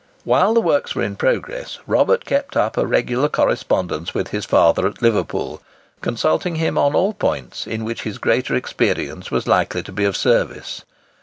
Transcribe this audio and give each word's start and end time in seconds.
While 0.23 0.55
the 0.55 0.61
works 0.61 0.95
were 0.95 1.03
in 1.03 1.15
progress, 1.15 1.77
Robert 1.85 2.25
kept 2.25 2.57
up 2.57 2.75
a 2.75 2.87
regular 2.87 3.29
correspondence 3.29 4.15
with 4.15 4.29
his 4.29 4.45
father 4.45 4.87
at 4.87 4.99
Liverpool, 4.99 5.61
consulting 6.01 6.55
him 6.55 6.75
on 6.75 6.95
all 6.95 7.13
points 7.13 7.67
in 7.67 7.85
which 7.85 8.01
his 8.01 8.17
greater 8.17 8.55
experience 8.55 9.29
was 9.29 9.45
likely 9.45 9.83
to 9.83 9.91
be 9.91 10.05
of 10.05 10.17
service. 10.17 10.85